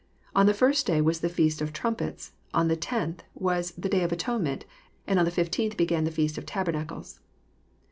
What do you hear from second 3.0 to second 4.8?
day was the day of atonement,